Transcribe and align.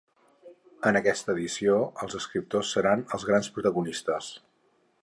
En 0.91 0.97
aquesta 0.99 1.31
edició, 1.35 1.75
els 2.07 2.17
escriptors 2.21 2.73
seran 2.79 3.05
els 3.19 3.31
grans 3.31 3.53
protagonistes. 3.59 4.37